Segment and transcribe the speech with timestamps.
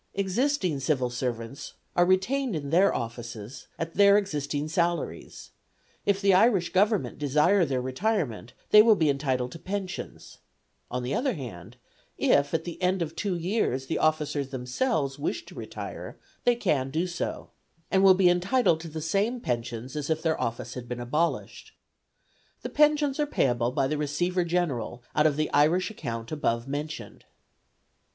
[0.15, 5.51] Existing Civil servants are retained in their offices at their existing salaries;
[6.07, 10.39] if the Irish Government desire their retirement, they will be entitled to pensions;
[10.89, 11.77] on the other hand,
[12.17, 16.89] if at the end of two years the officers themselves wish to retire, they can
[16.89, 17.51] do so,
[17.91, 21.73] and will be entitled to the same pensions as if their office had been abolished.
[22.63, 27.25] The pensions are payable by the Receiver General out of the Irish account above mentioned.